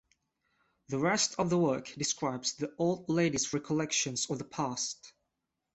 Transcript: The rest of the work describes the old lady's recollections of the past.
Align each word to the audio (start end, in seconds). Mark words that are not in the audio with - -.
The 0.89 0.97
rest 0.97 1.35
of 1.37 1.51
the 1.51 1.59
work 1.59 1.93
describes 1.95 2.53
the 2.53 2.73
old 2.79 3.07
lady's 3.07 3.53
recollections 3.53 4.27
of 4.31 4.39
the 4.39 4.45
past. 4.45 5.13